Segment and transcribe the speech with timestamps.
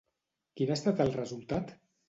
[0.61, 1.79] Quin ha estat el resultat?